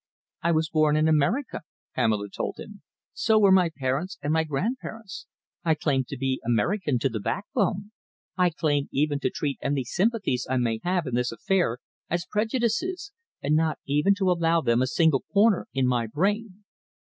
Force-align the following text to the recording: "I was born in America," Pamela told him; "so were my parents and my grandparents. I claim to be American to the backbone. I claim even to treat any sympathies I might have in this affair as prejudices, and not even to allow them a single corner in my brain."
"I 0.41 0.51
was 0.51 0.67
born 0.67 0.95
in 0.97 1.07
America," 1.07 1.61
Pamela 1.93 2.27
told 2.27 2.57
him; 2.57 2.81
"so 3.13 3.37
were 3.37 3.51
my 3.51 3.69
parents 3.69 4.17
and 4.23 4.33
my 4.33 4.43
grandparents. 4.43 5.27
I 5.63 5.75
claim 5.75 6.05
to 6.05 6.17
be 6.17 6.41
American 6.43 6.97
to 6.97 7.07
the 7.09 7.19
backbone. 7.19 7.91
I 8.35 8.49
claim 8.49 8.87
even 8.91 9.19
to 9.19 9.29
treat 9.29 9.59
any 9.61 9.83
sympathies 9.83 10.47
I 10.49 10.57
might 10.57 10.81
have 10.83 11.05
in 11.05 11.13
this 11.13 11.31
affair 11.31 11.77
as 12.09 12.25
prejudices, 12.25 13.11
and 13.43 13.55
not 13.55 13.77
even 13.85 14.15
to 14.15 14.31
allow 14.31 14.59
them 14.61 14.81
a 14.81 14.87
single 14.87 15.21
corner 15.31 15.67
in 15.71 15.85
my 15.85 16.07
brain." 16.07 16.63